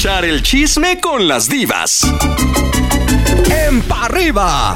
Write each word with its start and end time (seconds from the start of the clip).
escuchar 0.00 0.24
el 0.24 0.42
chisme 0.42 0.98
con 0.98 1.28
las 1.28 1.46
divas. 1.46 2.00
En 3.50 3.82
pa' 3.82 4.06
arriba. 4.06 4.74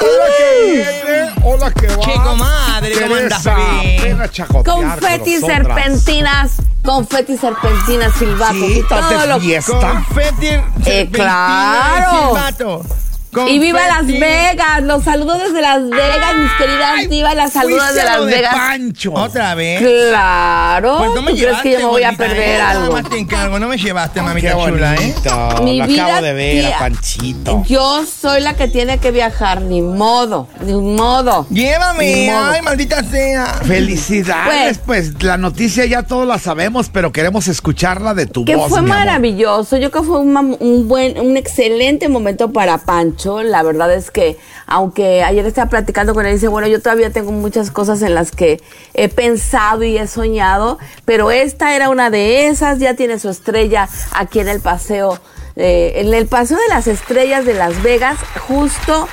Hola 0.00 0.26
que 0.36 0.72
viene, 0.72 1.32
hola 1.44 1.70
que 1.70 1.86
va. 1.86 2.02
Che, 2.02 2.14
comadre, 2.14 2.92
¿cómo 3.00 3.14
andás, 3.14 3.42
Teresa, 3.44 3.54
bebé? 3.56 4.00
ven 4.02 4.20
a 4.20 4.28
chacotear 4.28 4.76
Confeti 4.76 5.40
con 5.40 5.48
nosotras. 5.50 5.76
serpentinas, 5.76 6.52
confeti 6.84 7.36
serpentinas, 7.36 8.12
silbatos 8.18 8.56
Sí, 8.72 8.84
todo 8.88 9.18
de 9.20 9.26
lo 9.28 9.40
fiesta. 9.40 9.72
Confeti, 9.72 10.48
serpentina 10.82 11.10
claro. 11.12 12.32
y 12.32 12.99
Y 13.48 13.58
viva 13.60 13.80
Las. 13.86 14.06
Vegas, 14.06 14.82
los 14.82 15.04
saludos 15.04 15.38
desde 15.38 15.60
Las 15.62 15.88
Vegas, 15.88 16.34
mis 16.36 16.52
queridas 16.58 17.08
divas, 17.08 17.34
las 17.36 17.52
saludos 17.52 17.80
Fuiste 17.82 17.94
de 18.02 18.08
a 18.08 18.16
lo 18.16 18.24
Las 18.24 18.30
de 18.30 18.36
Vegas. 18.36 18.54
Pancho. 18.54 19.12
¿Otra 19.12 19.54
vez? 19.54 19.80
Claro, 19.80 20.96
Pues 20.98 21.10
no 21.14 21.22
me 21.22 21.30
¿tú 21.30 21.36
crees 21.36 21.40
llevaste, 21.48 21.68
que 21.70 21.72
yo 21.74 21.78
me 21.78 21.84
voy 21.84 22.02
a 22.02 22.12
perder 22.12 22.38
¿eh? 22.38 22.58
Nada 22.58 22.70
algo? 22.82 22.92
más 22.92 23.08
te 23.08 23.18
encargo, 23.18 23.58
no 23.60 23.68
me 23.68 23.76
llevaste, 23.78 24.20
Qué 24.20 24.26
mamita 24.26 24.52
chula, 24.66 24.94
¿eh? 24.96 25.14
Mi 25.62 25.78
Lo 25.78 25.86
vida, 25.86 26.04
acabo 26.06 26.24
de 26.24 26.32
ver 26.32 26.52
tía. 26.64 26.76
a 26.76 26.78
Panchito. 26.80 27.62
Yo 27.68 28.04
soy 28.04 28.40
la 28.40 28.54
que 28.54 28.66
tiene 28.68 28.98
que 28.98 29.10
viajar, 29.12 29.60
ni 29.62 29.80
modo, 29.80 30.48
ni 30.62 30.72
modo. 30.74 31.46
Ni 31.50 31.60
Llévame, 31.60 32.26
modo. 32.32 32.50
ay, 32.50 32.62
maldita 32.62 33.04
sea. 33.04 33.46
Felicidades, 33.64 34.78
pues, 34.84 35.22
la 35.22 35.36
noticia 35.36 35.84
ya 35.86 36.02
todos 36.02 36.26
la 36.26 36.38
sabemos, 36.38 36.88
pero 36.92 37.12
queremos 37.12 37.46
escucharla 37.48 38.14
de 38.14 38.26
tu 38.26 38.44
Que 38.44 38.56
voz. 38.56 38.68
fue 38.70 38.82
mi 38.82 38.90
amor. 38.90 39.04
maravilloso, 39.06 39.76
yo 39.76 39.90
creo 39.90 40.02
que 40.02 40.08
fue 40.08 40.18
un, 40.20 40.56
un 40.58 40.88
buen, 40.88 41.18
un 41.20 41.36
excelente 41.36 42.08
momento 42.08 42.52
para 42.52 42.78
Pancho. 42.78 43.19
La 43.26 43.62
verdad 43.62 43.92
es 43.92 44.10
que, 44.10 44.38
aunque 44.66 45.22
ayer 45.22 45.44
estaba 45.44 45.68
platicando 45.68 46.14
con 46.14 46.26
él, 46.26 46.34
dice, 46.34 46.48
bueno, 46.48 46.68
yo 46.68 46.80
todavía 46.80 47.10
tengo 47.10 47.32
muchas 47.32 47.70
cosas 47.70 48.02
en 48.02 48.14
las 48.14 48.30
que 48.30 48.60
he 48.94 49.08
pensado 49.08 49.82
y 49.82 49.98
he 49.98 50.06
soñado, 50.06 50.78
pero 51.04 51.30
esta 51.30 51.76
era 51.76 51.88
una 51.88 52.10
de 52.10 52.48
esas, 52.48 52.78
ya 52.78 52.94
tiene 52.94 53.18
su 53.18 53.28
estrella 53.28 53.88
aquí 54.12 54.40
en 54.40 54.48
el 54.48 54.60
paseo, 54.60 55.18
eh, 55.56 55.92
en 55.96 56.14
el 56.14 56.26
paseo 56.26 56.56
de 56.56 56.68
las 56.68 56.86
estrellas 56.86 57.44
de 57.44 57.54
Las 57.54 57.82
Vegas, 57.82 58.18
justo 58.48 59.08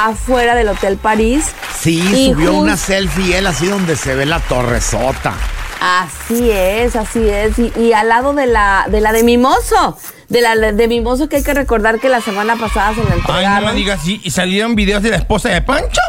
afuera 0.00 0.54
del 0.54 0.68
Hotel 0.68 0.96
París. 0.96 1.46
Sí, 1.78 2.00
Y 2.14 2.32
subió 2.32 2.54
una 2.54 2.76
selfie 2.76 3.38
él 3.38 3.46
así 3.46 3.66
donde 3.66 3.96
se 3.96 4.14
ve 4.14 4.26
la 4.26 4.40
torresota. 4.40 5.34
Así 5.80 6.50
es, 6.50 6.94
así 6.94 7.28
es. 7.28 7.58
Y, 7.58 7.72
y 7.76 7.92
al 7.92 8.08
lado 8.08 8.34
de 8.34 8.46
la 8.46 8.86
de 8.88 9.00
la 9.00 9.12
de 9.12 9.24
Mimoso, 9.24 9.98
de 10.32 10.40
la 10.40 10.54
de 10.72 10.88
Mimoso 10.88 11.28
que 11.28 11.36
hay 11.36 11.42
que 11.42 11.54
recordar 11.54 12.00
que 12.00 12.08
la 12.08 12.20
semana 12.20 12.56
pasada 12.56 12.94
se 12.94 13.04
la 13.04 13.10
Ay, 13.12 13.18
entregaron. 13.20 13.64
no 13.66 13.72
me 13.72 13.78
digas 13.78 14.00
así. 14.00 14.20
¿Y 14.24 14.30
salieron 14.30 14.74
videos 14.74 15.02
de 15.02 15.10
la 15.10 15.16
esposa 15.16 15.50
de 15.50 15.60
Pancho? 15.62 16.00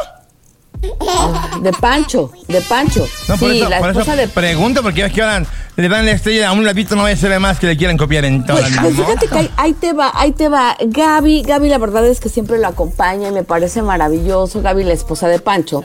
De 1.62 1.72
Pancho, 1.72 2.30
de 2.48 2.60
Pancho. 2.62 3.06
No, 3.28 3.36
por 3.36 3.50
sí, 3.50 3.58
eso, 3.58 3.68
la 3.70 3.78
por 3.78 3.90
eso 3.90 4.00
esposa 4.00 4.16
de 4.16 4.28
pregunto, 4.28 4.82
porque 4.82 5.02
ves 5.02 5.12
que 5.12 5.22
ahora 5.22 5.44
le 5.76 5.88
dan 5.88 6.04
la 6.04 6.12
estrella 6.12 6.48
a 6.48 6.52
un 6.52 6.64
ladito, 6.64 6.94
no 6.94 7.02
vaya 7.02 7.14
a 7.14 7.18
ser 7.18 7.38
más 7.40 7.58
que 7.58 7.66
le 7.66 7.76
quieran 7.76 7.96
copiar 7.96 8.24
en 8.24 8.44
todo 8.44 8.58
Pues, 8.58 8.76
pues 8.80 8.94
fíjate 8.94 9.28
que 9.28 9.38
ahí, 9.38 9.50
ahí 9.56 9.72
te 9.72 9.92
va, 9.92 10.12
ahí 10.14 10.32
te 10.32 10.48
va. 10.48 10.76
Gaby, 10.80 11.42
Gaby 11.42 11.68
la 11.68 11.78
verdad 11.78 12.06
es 12.06 12.20
que 12.20 12.28
siempre 12.28 12.58
lo 12.58 12.68
acompaña 12.68 13.28
y 13.28 13.32
me 13.32 13.44
parece 13.44 13.82
maravilloso. 13.82 14.60
Gaby, 14.62 14.84
la 14.84 14.92
esposa 14.94 15.28
de 15.28 15.38
Pancho. 15.38 15.82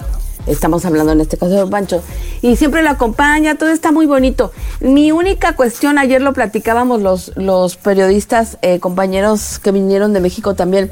Estamos 0.50 0.83
hablando 0.83 1.14
en 1.14 1.22
este 1.22 1.38
caso 1.38 1.66
de 1.66 1.69
Pancho. 1.69 2.02
Y 2.42 2.55
siempre 2.55 2.81
lo 2.81 2.89
acompaña, 2.89 3.55
todo 3.55 3.69
está 3.69 3.92
muy 3.92 4.08
bonito. 4.08 4.52
Mi 4.81 5.11
única 5.11 5.55
cuestión, 5.55 5.97
ayer 5.97 6.22
lo 6.22 6.33
platicábamos 6.33 7.02
los, 7.02 7.31
los 7.36 7.78
periodistas, 7.78 8.58
eh, 8.61 8.80
compañeros 8.80 9.59
que 9.59 9.72
vinieron 9.72 10.11
de 10.11 10.20
México 10.20 10.55
también, 10.55 10.92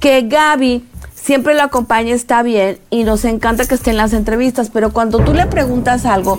que 0.00 0.22
Gaby 0.22 0.84
siempre 1.14 1.54
lo 1.54 1.62
acompaña, 1.62 2.14
está 2.14 2.42
bien, 2.42 2.78
y 2.90 3.04
nos 3.04 3.24
encanta 3.24 3.64
que 3.66 3.74
esté 3.74 3.90
en 3.90 3.96
las 3.96 4.12
entrevistas, 4.12 4.70
pero 4.72 4.92
cuando 4.92 5.18
tú 5.20 5.34
le 5.34 5.46
preguntas 5.46 6.04
algo, 6.04 6.38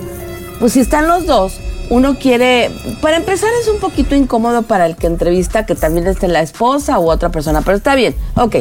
pues 0.60 0.74
si 0.74 0.82
están 0.82 1.08
los 1.08 1.26
dos, 1.26 1.60
uno 1.90 2.18
quiere, 2.18 2.72
para 3.02 3.18
empezar 3.18 3.50
es 3.62 3.68
un 3.68 3.80
poquito 3.80 4.16
incómodo 4.16 4.64
para 4.64 4.86
el 4.86 4.96
que 4.96 5.08
entrevista 5.08 5.66
que 5.66 5.76
también 5.76 6.08
esté 6.08 6.28
la 6.28 6.42
esposa 6.42 7.00
u 7.00 7.10
otra 7.10 7.30
persona, 7.30 7.62
pero 7.62 7.78
está 7.78 7.96
bien, 7.96 8.16
ok. 8.36 8.58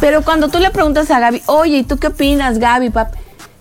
Pero 0.00 0.22
cuando 0.22 0.48
tú 0.48 0.58
le 0.58 0.70
preguntas 0.70 1.10
a 1.10 1.20
Gaby, 1.20 1.42
oye, 1.46 1.78
¿y 1.78 1.82
tú 1.82 1.98
qué 1.98 2.08
opinas, 2.08 2.58
Gaby? 2.58 2.90
pap-?" 2.90 3.14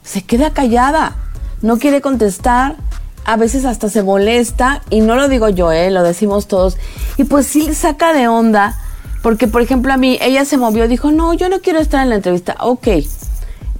Se 0.03 0.23
queda 0.23 0.51
callada, 0.51 1.15
no 1.61 1.77
quiere 1.77 2.01
contestar, 2.01 2.75
a 3.25 3.37
veces 3.37 3.65
hasta 3.65 3.89
se 3.89 4.01
molesta, 4.01 4.81
y 4.89 5.01
no 5.01 5.15
lo 5.15 5.27
digo 5.27 5.49
yo, 5.49 5.71
¿eh? 5.71 5.91
lo 5.91 6.03
decimos 6.03 6.47
todos. 6.47 6.77
Y 7.17 7.25
pues 7.25 7.45
sí 7.45 7.73
saca 7.75 8.13
de 8.13 8.27
onda, 8.27 8.77
porque 9.21 9.47
por 9.47 9.61
ejemplo 9.61 9.93
a 9.93 9.97
mí, 9.97 10.17
ella 10.21 10.45
se 10.45 10.57
movió 10.57 10.87
dijo, 10.87 11.11
no, 11.11 11.33
yo 11.33 11.49
no 11.49 11.61
quiero 11.61 11.79
estar 11.79 12.01
en 12.01 12.09
la 12.09 12.15
entrevista, 12.15 12.55
ok. 12.59 12.87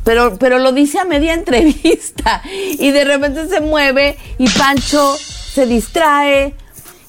Pero, 0.03 0.37
pero 0.37 0.59
lo 0.59 0.71
dice 0.71 0.99
a 0.99 1.05
media 1.05 1.33
entrevista 1.35 2.41
y 2.45 2.91
de 2.91 3.03
repente 3.05 3.47
se 3.47 3.61
mueve 3.61 4.17
y 4.37 4.47
Pancho 4.49 5.15
se 5.17 5.65
distrae 5.65 6.55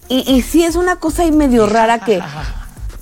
y, 0.08 0.31
y 0.32 0.42
sí 0.42 0.64
es 0.64 0.76
una 0.76 0.97
cosa 0.97 1.22
ahí 1.22 1.32
medio 1.32 1.66
rara 1.66 1.98
que 2.00 2.20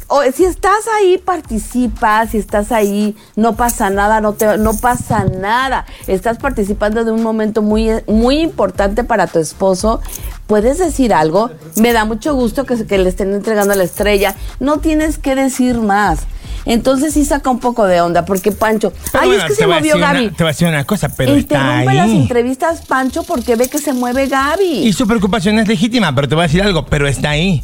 o, 0.08 0.22
si 0.32 0.44
estás 0.44 0.88
ahí 0.96 1.19
participa, 1.19 2.26
si 2.26 2.38
estás 2.38 2.72
ahí 2.72 3.14
no 3.36 3.56
pasa 3.56 3.91
nada, 3.91 4.20
no 4.20 4.32
te 4.32 4.56
no 4.56 4.74
pasa 4.74 5.24
nada. 5.24 5.84
Estás 6.06 6.38
participando 6.38 7.04
de 7.04 7.12
un 7.12 7.22
momento 7.22 7.60
muy 7.60 7.91
muy 8.06 8.41
importante 8.41 9.04
para 9.04 9.26
tu 9.26 9.38
esposo. 9.38 10.00
Puedes 10.47 10.78
decir 10.78 11.12
algo. 11.12 11.50
Me 11.76 11.92
da 11.92 12.06
mucho 12.06 12.34
gusto 12.34 12.64
que, 12.64 12.86
que 12.86 12.97
le 12.97 13.10
estén 13.10 13.34
entregando 13.34 13.74
la 13.74 13.84
estrella. 13.84 14.34
No 14.60 14.78
tienes 14.78 15.18
que 15.18 15.34
decir 15.34 15.78
más. 15.78 16.20
Entonces 16.68 17.14
sí 17.14 17.24
saca 17.24 17.50
un 17.50 17.58
poco 17.58 17.86
de 17.86 18.00
onda 18.00 18.24
porque 18.24 18.52
Pancho, 18.52 18.92
Pero 19.10 19.22
ay, 19.22 19.28
bueno, 19.28 19.42
es 19.44 19.48
que 19.48 19.54
se 19.56 19.66
movió 19.66 19.96
una- 19.96 20.12
Gaby. 20.12 20.28
te 20.30 20.44
voy 20.44 20.50
a 20.50 20.52
decir 20.52 20.68
una 20.68 20.84
cosa, 20.84 21.08
pero 21.08 21.34
está 21.34 21.54
Interrumpe 21.56 21.94
las 21.94 22.04
ahí. 22.04 22.16
entrevistas 22.18 22.80
Pancho 22.86 23.22
porque 23.24 23.56
ve 23.56 23.68
que 23.68 23.78
se 23.78 23.92
mueve 23.94 24.26
Gaby. 24.28 24.86
Y 24.86 24.92
su 24.92 25.06
preocupación 25.06 25.58
es 25.58 25.66
legítima, 25.66 26.14
pero 26.14 26.28
te 26.28 26.34
voy 26.34 26.44
a 26.44 26.46
decir 26.46 26.62
algo, 26.62 26.84
pero 26.86 27.08
está 27.08 27.30
ahí. 27.30 27.62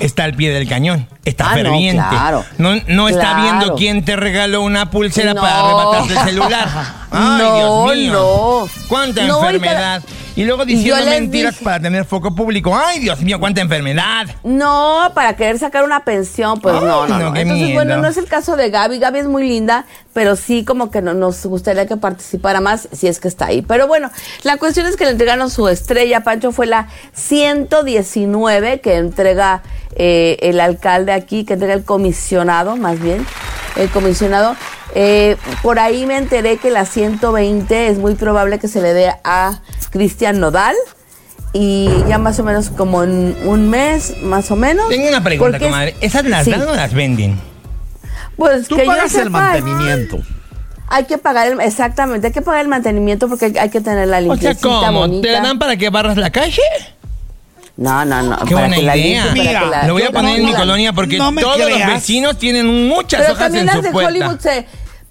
Está 0.00 0.24
al 0.24 0.34
pie 0.34 0.50
del 0.52 0.68
cañón. 0.68 1.06
Está 1.24 1.44
Ah, 1.50 1.56
no, 1.56 1.62
ferviente. 1.62 2.02
claro. 2.08 2.44
No, 2.58 2.70
no 2.88 3.08
está 3.08 3.20
Claro. 3.20 3.42
viendo 3.42 3.74
quién 3.76 4.04
te 4.04 4.16
regaló 4.16 4.62
una 4.62 4.90
pulsera 4.90 5.32
No. 5.34 5.40
para 5.40 5.60
arrebatarte 5.60 6.12
el 6.14 6.18
celular. 6.20 6.68
Ay, 7.10 7.38
No, 7.38 7.56
Dios 7.86 7.96
mío. 7.96 8.12
no. 8.12 8.84
Cuánta 8.88 9.24
No, 9.26 9.38
enfermedad. 9.38 10.02
Y, 10.36 10.44
luego 10.44 10.64
diciendo 10.64 11.04
mentiras 11.06 11.54
dije- 11.54 11.64
para 11.64 11.80
tener 11.80 12.04
foco 12.04 12.34
público. 12.34 12.76
Ay, 12.76 13.00
Dios 13.00 13.20
mío, 13.22 13.40
cuánta 13.40 13.62
enfermedad. 13.62 14.26
No, 14.44 15.10
para 15.14 15.34
querer 15.34 15.58
sacar 15.58 15.82
una 15.82 16.04
pensión, 16.04 16.60
pues 16.60 16.74
Ay, 16.76 16.84
no, 16.84 17.06
no, 17.06 17.18
no, 17.18 17.26
Entonces, 17.36 17.46
miedo. 17.68 17.74
bueno, 17.74 17.96
no 17.96 18.06
es 18.06 18.16
el 18.18 18.26
caso 18.26 18.54
de 18.56 18.68
Gaby. 18.70 18.98
Gaby 18.98 19.20
es 19.20 19.26
muy 19.26 19.48
linda, 19.48 19.86
pero 20.12 20.36
sí 20.36 20.64
como 20.64 20.90
que 20.90 21.00
no, 21.02 21.14
nos 21.14 21.44
gustaría 21.46 21.86
que 21.86 21.96
participara 21.96 22.60
más 22.60 22.88
si 22.92 23.08
es 23.08 23.18
que 23.18 23.28
está 23.28 23.46
ahí. 23.46 23.62
Pero 23.62 23.86
bueno, 23.88 24.10
la 24.42 24.58
cuestión 24.58 24.86
es 24.86 24.96
que 24.96 25.04
le 25.06 25.12
entregaron 25.12 25.48
su 25.50 25.68
estrella. 25.68 26.20
Pancho 26.22 26.52
fue 26.52 26.66
la 26.66 26.88
119 27.14 28.80
que 28.80 28.96
entrega 28.96 29.62
eh, 29.94 30.36
el 30.42 30.60
alcalde 30.60 31.12
aquí, 31.12 31.44
que 31.44 31.54
entrega 31.54 31.74
el 31.74 31.84
comisionado, 31.84 32.76
más 32.76 33.00
bien, 33.00 33.26
el 33.76 33.88
comisionado. 33.88 34.54
Eh, 34.94 35.36
por 35.62 35.78
ahí 35.78 36.06
me 36.06 36.16
enteré 36.16 36.56
que 36.58 36.70
la 36.70 36.84
120 36.86 37.88
es 37.88 37.98
muy 37.98 38.14
probable 38.14 38.58
que 38.58 38.68
se 38.68 38.80
le 38.80 38.94
dé 38.94 39.12
a 39.24 39.60
Cristian 39.96 40.38
Nodal. 40.40 40.74
Y 41.52 41.88
ya 42.06 42.18
más 42.18 42.38
o 42.38 42.44
menos 42.44 42.68
como 42.68 43.02
en 43.02 43.34
un 43.46 43.70
mes, 43.70 44.14
más 44.22 44.50
o 44.50 44.56
menos. 44.56 44.88
Tengo 44.90 45.08
una 45.08 45.22
pregunta, 45.24 45.52
Porque 45.52 45.64
comadre. 45.64 45.96
¿Esas 46.02 46.24
las 46.26 46.44
Sí. 46.44 46.50
dan 46.50 46.62
o 46.68 46.74
las 46.74 46.92
venden? 46.92 47.40
Pues 48.36 48.68
Tú 48.68 48.76
que 48.76 48.82
yo 48.84 48.88
pagas 48.90 49.14
el 49.14 49.24
sepa, 49.24 49.30
mantenimiento. 49.30 50.18
Hay 50.88 51.04
que 51.04 51.16
pagar 51.16 51.48
el, 51.48 51.60
exactamente, 51.62 52.26
hay 52.26 52.32
que 52.34 52.42
pagar 52.42 52.60
el 52.60 52.68
mantenimiento 52.68 53.26
porque 53.28 53.46
hay, 53.46 53.56
hay 53.58 53.70
que 53.70 53.80
tener 53.80 54.06
la 54.08 54.18
O 54.18 54.20
sea, 54.20 54.28
limpiecita 54.34 54.68
¿cómo? 54.86 54.98
bonita. 55.00 55.26
¿Te 55.28 55.32
dan 55.32 55.58
para 55.58 55.76
que 55.78 55.88
barras 55.88 56.16
la 56.18 56.30
calle? 56.30 56.60
No, 57.78 58.04
no, 58.04 58.22
no. 58.22 58.36
Qué 58.38 58.54
para 58.54 58.66
buena 58.68 58.76
que 58.76 58.82
la 58.82 58.96
idea. 58.96 59.24
limpie, 59.24 59.42
para 59.44 59.50
Mira, 59.50 59.60
que 59.60 59.66
la- 59.70 59.86
Lo 59.86 59.92
voy 59.94 60.02
a 60.02 60.06
yo 60.06 60.12
poner 60.12 60.38
en 60.40 60.46
mi 60.46 60.52
colonia 60.54 60.92
porque 60.92 61.16
todos 61.18 61.58
los 61.58 61.86
vecinos 61.86 62.38
tienen 62.38 62.86
muchas 62.88 63.22
Pero 63.22 63.32
hojas 63.32 63.44
también 63.46 63.62
en 63.62 63.66
las 63.66 63.76
su 63.76 63.82
de 63.82 63.90
puerta. 63.90 64.10
Hollywood 64.10 64.40
se, 64.40 64.66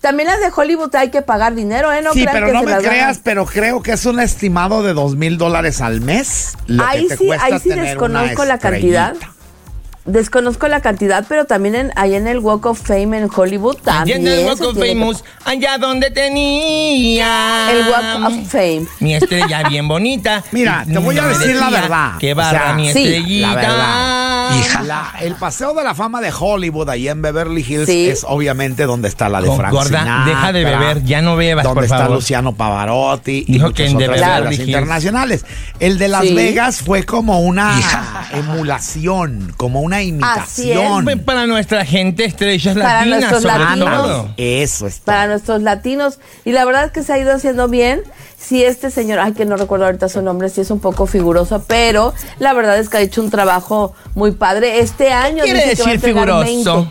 también 0.06 0.30
las 0.30 0.40
de 0.40 0.52
Hollywood 0.56 0.96
hay 0.96 1.10
que 1.10 1.24
pagar 1.24 1.56
dinero, 1.56 1.92
¿eh? 1.92 2.04
No 2.04 2.13
sí, 2.13 2.28
pero 2.31 2.46
que 2.46 2.54
no 2.54 2.60
se 2.60 2.66
me 2.68 2.72
dan. 2.74 2.84
creas, 2.84 3.22
pero 3.24 3.44
creo 3.48 3.81
que 3.81 3.94
es 3.94 4.06
un 4.06 4.19
estimado 4.19 4.84
de 4.84 4.94
dos 4.94 5.16
mil 5.16 5.40
dólares 5.40 5.81
al 5.81 6.00
mes. 6.00 6.56
Lo 6.68 6.86
Ahí 6.86 7.07
que 7.07 7.07
te 7.07 7.18
sí, 7.18 7.25
cuesta 7.25 7.46
ahí 7.48 7.60
sí 7.60 7.69
desconozco 7.69 8.46
la 8.46 8.60
cantidad. 8.60 9.16
Desconozco 10.06 10.68
la 10.68 10.81
cantidad, 10.81 11.25
pero 11.28 11.46
también 11.46 11.74
en, 11.75 11.92
ahí 11.96 12.13
en 12.13 12.28
el 12.28 12.38
Walk 12.40 12.66
of 12.68 12.80
Fame 12.80 13.18
en 13.18 13.30
Hollywood 13.36 13.78
Allá 13.78 13.84
también. 13.98 14.28
en 14.28 14.34
el 14.34 14.46
Walk 14.46 14.62
of 14.62 14.74
tiene 14.75 14.90
que- 14.90 14.94
Famous, 15.00 15.24
allá 15.46 15.78
donde 15.80 16.12
tenía 16.12 17.72
El 17.72 17.88
Walk 17.90 18.28
of 18.28 18.48
Fame. 18.52 18.86
Mi 19.00 19.16
estrella 19.16 19.68
bien 19.68 19.88
bonita. 19.88 20.44
Mira, 20.52 20.84
Y 20.88 20.94
te 20.94 21.00
voy 21.00 21.18
a 21.18 21.25
decir 21.28 21.56
la 21.56 21.69
verdad. 21.72 22.18
Que 22.19 22.34
O 22.34 22.36
barra 22.36 22.66
sea, 22.66 22.74
mi 22.74 22.92
sí, 22.94 23.00
estrellita. 23.00 23.48
La 23.48 23.56
verdad. 23.56 24.60
Hija. 24.60 24.84
La- 24.84 25.13
el 25.22 25.34
Paseo 25.36 25.74
de 25.74 25.84
la 25.84 25.96
Fama 25.96 26.22
de 26.22 26.31
Hollywood, 26.38 26.88
ahí 26.90 27.08
en 27.10 27.24
Beverly 27.24 27.66
Hills, 27.68 27.88
Sí. 27.88 28.08
es 28.08 28.24
obviamente 28.28 28.86
donde 28.86 29.08
está 29.08 29.28
la 29.28 29.42
de 29.42 29.50
Frank 29.56 29.72
gorda, 29.74 30.00
Sinatra, 30.01 30.25
deja 30.25 30.54
de 30.54 30.63
beber, 30.66 31.04
ya 31.04 31.24
no 31.24 31.36
bebas, 31.36 31.63
Donde 31.63 31.74
por 31.75 31.84
está 31.84 31.98
favor. 31.98 32.16
Luciano 32.18 32.54
Pavarotti 32.54 33.44
y 33.48 33.54
Dijo 33.54 33.66
muchas 33.68 33.75
que 33.78 33.92
en 33.92 33.98
de 33.98 34.04
otras 34.08 34.19
Beverly 34.22 34.36
figuras 34.36 34.60
Hills. 34.60 34.68
internacionales. 34.69 35.46
El 35.80 35.98
de 35.98 36.08
Las 36.10 36.22
Sí. 36.28 36.36
Vegas 36.36 36.81
fue 36.84 37.04
como 37.06 37.40
una 37.40 37.81
emulación, 38.34 39.51
como 39.58 39.81
una 39.81 39.94
una 39.95 40.03
imitación. 40.03 41.03
Pues 41.03 41.18
Para 41.21 41.47
nuestra 41.47 41.86
gente, 41.86 42.25
estrellas 42.25 42.75
Para 42.75 43.00
latinas, 43.06 43.19
nuestros 43.31 43.42
sobre 43.44 43.63
latinos. 43.63 44.01
todo. 44.03 44.30
Eso 44.38 44.88
es. 44.88 45.00
para 45.00 45.27
nuestros 45.27 45.62
latinos. 45.62 46.19
Y 46.45 46.51
la 46.51 46.65
verdad 46.65 46.86
es 46.86 46.92
que 46.92 47.03
se 47.03 47.13
ha 47.13 47.18
ido 47.19 47.33
haciendo 47.33 47.68
bien. 47.68 48.01
Si 48.38 48.63
este 48.63 48.92
señor, 48.92 49.19
ay, 49.19 49.33
que 49.33 49.45
no 49.45 49.57
recuerdo 49.57 49.86
ahorita 49.86 50.07
su 50.07 50.21
nombre, 50.21 50.50
sí 50.50 50.62
es 50.62 50.69
un 50.69 50.80
poco 50.80 51.07
figuroso, 51.07 51.63
pero 51.68 52.13
la 52.38 52.53
verdad 52.53 52.77
es 52.77 52.89
que 52.89 52.97
ha 52.97 53.01
hecho 53.01 53.21
un 53.24 53.31
trabajo 53.31 53.94
muy 54.13 54.33
padre. 54.33 54.80
Este 54.81 55.12
año 55.12 55.44
quiere 55.44 55.62
dice 55.69 55.75
que 55.77 55.83
va 55.83 55.89
a 55.89 55.94
decir 55.94 56.09
figuroso? 56.09 56.44
20. 56.44 56.69
Eh, 56.71 56.88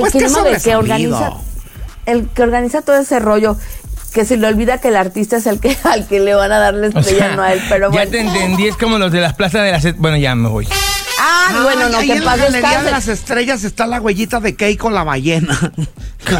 Pues 0.00 0.12
que 0.12 0.28
no 0.28 0.78
organiza, 0.78 1.32
el 2.06 2.28
que 2.28 2.42
organiza 2.42 2.82
todo 2.82 2.96
ese 2.96 3.18
rollo, 3.18 3.56
que 4.12 4.24
se 4.24 4.36
le 4.36 4.46
olvida 4.46 4.78
que 4.78 4.88
el 4.88 4.96
artista 4.96 5.38
es 5.38 5.46
el 5.46 5.58
que 5.58 5.76
al 5.84 6.06
que 6.06 6.20
le 6.20 6.34
van 6.34 6.52
a 6.52 6.58
dar 6.58 6.74
la 6.74 6.86
O 6.86 7.00
estrella, 7.00 7.26
sea, 7.26 7.36
no 7.36 7.42
a 7.42 7.52
él, 7.52 7.60
pero 7.68 7.88
ya 7.88 7.92
bueno. 7.96 8.10
te 8.12 8.20
entendí, 8.20 8.68
es 8.68 8.76
como 8.76 8.98
los 8.98 9.10
de 9.10 9.20
las 9.20 9.34
plazas 9.34 9.64
de 9.64 9.72
las... 9.72 9.96
Bueno, 9.98 10.16
ya 10.18 10.34
me 10.36 10.48
voy. 10.48 10.68
Ah, 11.26 11.60
bueno, 11.62 11.88
no, 11.88 11.98
ahí 11.98 12.06
que 12.08 12.12
en 12.14 12.24
la 12.24 12.36
galería 12.36 12.82
de 12.82 12.90
las 12.90 13.08
estrellas 13.08 13.64
está 13.64 13.86
la 13.86 14.00
huellita 14.00 14.40
de 14.40 14.54
Keiko 14.56 14.90
la 14.90 15.04
ballena. 15.04 15.58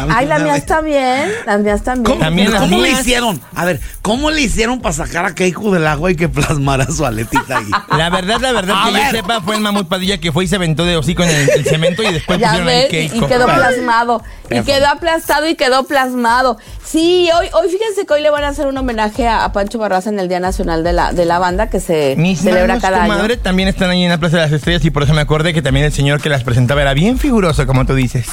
Ay, 0.09 0.25
la 0.25 0.39
mía 0.39 0.55
está 0.55 0.81
bien, 0.81 1.29
las 1.45 1.59
mías 1.59 1.83
también. 1.83 2.05
¿Cómo, 2.05 2.19
También 2.19 2.51
las 2.51 2.61
¿cómo 2.61 2.81
le 2.81 2.89
hicieron? 2.91 3.39
A 3.53 3.65
ver, 3.65 3.79
¿cómo 4.01 4.31
le 4.31 4.41
hicieron 4.41 4.81
para 4.81 4.93
sacar 4.93 5.25
a 5.25 5.35
Keiko 5.35 5.71
del 5.71 5.85
agua 5.85 6.11
y 6.11 6.15
que 6.15 6.27
plasmara 6.27 6.87
su 6.87 7.05
aletita 7.05 7.57
ahí? 7.59 7.69
La 7.97 8.09
verdad, 8.09 8.39
la 8.41 8.51
verdad, 8.51 8.75
A 8.81 8.87
que 8.87 8.93
ver. 8.93 9.03
yo 9.05 9.11
sepa, 9.11 9.41
fue 9.41 9.55
el 9.55 9.61
mamut 9.61 9.87
Padilla 9.87 10.17
que 10.19 10.31
fue 10.31 10.45
y 10.45 10.47
se 10.47 10.55
aventó 10.55 10.85
de 10.85 10.97
hocico 10.97 11.23
en 11.23 11.29
el, 11.29 11.49
el 11.51 11.65
cemento 11.65 12.01
y 12.03 12.11
después 12.11 12.39
Ya 12.45 12.47
pusieron 12.49 12.67
ahí 12.69 12.75
ves, 12.81 12.89
Keiko. 12.89 13.25
y 13.25 13.29
quedó 13.29 13.45
plasmado. 13.45 14.23
Y 14.49 14.61
quedó 14.61 14.87
aplastado 14.87 15.47
y 15.47 15.55
quedó 15.55 15.83
plasmado. 15.85 16.57
Sí, 16.83 17.29
hoy, 17.39 17.47
hoy 17.53 17.69
fíjense 17.69 18.05
que 18.05 18.13
hoy 18.13 18.21
le 18.21 18.29
van 18.29 18.43
a 18.43 18.49
hacer 18.49 18.67
un 18.67 18.77
homenaje 18.77 19.27
a, 19.27 19.43
a 19.43 19.51
Pancho 19.51 19.79
Barraza 19.79 20.09
en 20.09 20.19
el 20.19 20.27
Día 20.29 20.39
Nacional 20.39 20.83
de 20.83 20.93
la, 20.93 21.13
de 21.13 21.25
la 21.25 21.39
Banda 21.39 21.69
que 21.69 21.79
se 21.79 22.15
Mis 22.17 22.39
celebra 22.41 22.75
manos, 22.75 22.81
cada 22.81 23.03
año. 23.03 23.37
también 23.41 23.69
están 23.69 23.89
ahí 23.89 24.03
en 24.03 24.09
la 24.09 24.17
Plaza 24.19 24.37
de 24.37 24.43
las 24.43 24.51
Estrellas 24.51 24.74
y 24.83 24.89
por 24.89 25.03
eso 25.03 25.13
me 25.13 25.21
acordé 25.21 25.53
que 25.53 25.61
también 25.61 25.85
el 25.85 25.93
señor 25.93 26.21
que 26.21 26.29
las 26.29 26.43
presentaba 26.43 26.81
era 26.81 26.93
bien 26.93 27.17
figuroso, 27.19 27.65
como 27.67 27.85
tú 27.85 27.95
dices. 27.95 28.27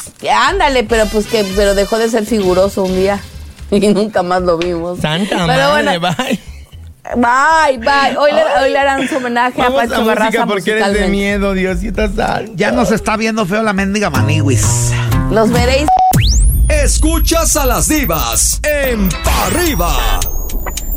Ándale, 0.49 0.85
pero 0.85 1.07
pues 1.07 1.27
que 1.27 1.45
pero 1.57 1.75
dejó 1.75 1.99
de 1.99 2.09
ser 2.09 2.27
figuroso 2.27 2.83
un 2.83 2.97
día 2.97 3.21
y 3.71 3.81
nunca 3.89 4.23
más 4.23 4.43
lo 4.43 4.59
vimos. 4.59 5.01
Santa 5.01 5.47
pero 5.47 5.47
madre, 5.47 5.99
bueno, 5.99 6.15
bye. 6.17 6.41
bye, 7.17 7.79
bye. 7.79 8.17
Hoy 8.17 8.33
le, 8.33 8.43
hoy 8.63 8.71
le 8.71 8.79
harán 8.79 9.09
su 9.09 9.17
homenaje 9.17 9.61
Vamos 9.61 9.79
a 9.79 9.83
Pancho 9.83 9.95
a 9.95 9.99
música 9.99 10.21
Barraza 10.21 10.47
porque 10.47 10.71
eres 10.73 10.93
de 10.93 11.09
miedo, 11.09 11.53
Diosito 11.53 12.09
santo. 12.15 12.53
Ya 12.57 12.73
nos 12.73 12.91
está 12.91 13.17
viendo 13.17 13.47
feo 13.47 13.63
la 13.63 13.73
mendiga 13.73 14.11
maniwis. 14.11 14.93
Los 15.31 15.51
veréis. 15.51 15.87
Escuchas 16.69 17.57
a 17.57 17.67
las 17.67 17.89
divas 17.89 18.61
en 18.63 19.09
Pa' 19.09 19.47
Arriba. 19.47 20.21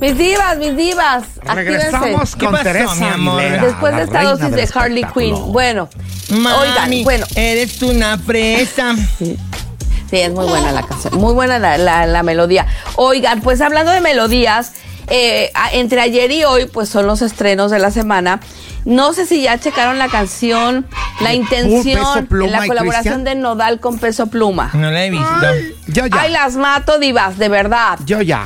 Mis 0.06 0.18
divas, 0.20 0.58
mis 0.60 0.78
divas. 0.78 1.24
Regresamos 1.44 2.36
¿Qué 2.36 2.46
con 2.46 2.52
pasó, 2.54 2.64
Teresa 2.64 2.94
mi 2.96 3.06
amor? 3.08 3.42
Aguilera, 3.42 3.66
Después 3.66 3.96
de 3.96 4.04
esta 4.04 4.24
dosis 4.24 4.52
de 4.52 4.70
Harley. 4.74 5.04
Quinn. 5.14 5.52
Bueno, 5.52 5.90
Mami, 6.30 6.56
oigan, 6.62 7.04
bueno. 7.04 7.26
eres 7.36 7.82
una 7.82 8.18
fresa. 8.20 8.94
Sí, 9.18 9.36
es 10.12 10.32
muy 10.32 10.46
buena 10.46 10.72
la 10.72 10.84
canción, 10.84 11.16
muy 11.16 11.34
buena 11.34 11.58
la, 11.58 11.80
la- 11.80 12.06
la 12.06 12.22
melodía. 12.22 12.68
Oigan, 12.98 13.42
pues 13.42 13.62
hablando 13.62 13.92
de 13.92 14.02
melodías, 14.02 14.74
eh, 15.08 15.52
entre 15.74 16.02
ayer 16.02 16.30
y 16.32 16.44
hoy, 16.44 16.68
pues 16.68 16.88
son 16.88 17.08
los 17.08 17.24
estrenos 17.24 17.72
de 17.72 17.80
la 17.80 17.90
semana. 17.90 18.40
No 18.86 19.14
sé 19.14 19.26
si 19.26 19.42
ya 19.42 19.58
checaron 19.58 19.98
la 19.98 20.08
canción, 20.10 20.86
la 21.20 21.34
intención, 21.34 22.28
Pluma 22.28 22.52
la 22.60 22.68
colaboración 22.68 23.24
de 23.24 23.34
Nodal 23.34 23.80
con 23.80 23.98
Peso 23.98 24.28
Pluma. 24.28 24.70
No 24.74 24.92
la 24.92 25.04
he 25.06 25.10
visto. 25.10 25.26
Yo 25.88 26.06
ya. 26.06 26.22
Ay, 26.22 26.32
las 26.32 26.56
mato, 26.56 27.00
divas, 27.00 27.40
de 27.40 27.50
verdad. 27.50 27.98
Yo 28.06 28.22
ya. 28.22 28.46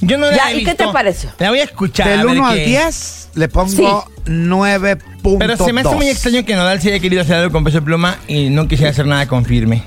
Yo 0.00 0.16
no 0.18 0.30
la 0.30 0.36
Ya, 0.36 0.50
he 0.50 0.54
¿y 0.54 0.56
visto. 0.64 0.70
qué 0.76 0.84
te 0.86 0.92
pareció? 0.92 1.30
La 1.38 1.50
voy 1.50 1.60
a 1.60 1.64
escuchar. 1.64 2.08
Del 2.08 2.26
ver 2.26 2.38
1 2.38 2.46
al 2.46 2.56
qué- 2.56 2.64
10 2.66 3.28
le 3.34 3.48
pongo 3.48 3.68
Sí. 3.68 3.86
9.2. 4.26 5.36
Pero 5.38 5.56
se 5.56 5.72
me 5.72 5.82
hace 5.82 5.94
muy 5.94 6.08
extraño 6.08 6.44
que 6.44 6.54
Nodal 6.54 6.80
se 6.80 6.88
haya 6.90 7.00
querido 7.00 7.22
hacer 7.22 7.36
algo 7.36 7.52
con 7.52 7.64
peso 7.64 7.82
pluma 7.82 8.18
y 8.28 8.48
no 8.50 8.66
quisiera 8.68 8.90
hacer 8.90 9.06
nada 9.06 9.26
con 9.28 9.44
firme. 9.44 9.82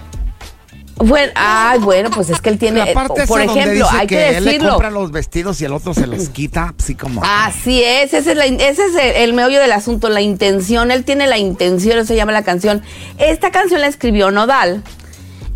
Bueno, 0.95 1.31
ay, 1.35 1.79
bueno, 1.79 2.11
pues 2.11 2.29
es 2.29 2.39
que 2.39 2.49
él 2.49 2.59
tiene, 2.59 2.85
La 2.85 2.93
parte 2.93 3.25
por 3.25 3.41
esa 3.41 3.47
donde 3.51 3.61
ejemplo, 3.61 3.85
dice 3.87 3.97
hay 3.99 4.07
que, 4.07 4.15
que, 4.15 4.29
él 4.37 4.43
le 4.45 4.51
decirlo. 4.51 4.69
compra 4.69 4.91
los 4.91 5.11
vestidos 5.11 5.59
y 5.59 5.65
el 5.65 5.73
otro 5.73 5.93
se 5.95 6.05
los 6.05 6.29
quita, 6.29 6.73
así 6.79 6.93
como... 6.93 7.21
Así 7.25 7.83
es, 7.83 8.13
ese 8.13 8.31
es, 8.31 8.37
la- 8.37 8.45
ese 8.45 8.85
es 8.85 8.95
el, 8.95 9.15
el 9.23 9.33
meollo 9.33 9.59
del 9.59 9.71
asunto, 9.71 10.07
la 10.09 10.21
intención. 10.21 10.91
Él 10.91 11.03
tiene 11.03 11.25
la 11.25 11.39
intención, 11.39 11.97
eso 11.97 12.07
se 12.07 12.15
llama 12.15 12.31
la 12.31 12.43
canción. 12.43 12.83
Esta 13.17 13.49
canción 13.49 13.81
la 13.81 13.87
escribió 13.87 14.29
Nodal 14.29 14.83